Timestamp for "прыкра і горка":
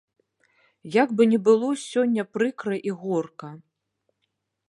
2.37-3.49